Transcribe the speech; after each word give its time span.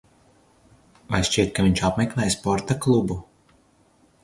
Vai 1.15 1.19
šķiet, 1.29 1.51
ka 1.59 1.67
viņš 1.67 1.85
apmeklē 1.91 2.27
sporta 2.39 2.79
klubu? 2.87 3.21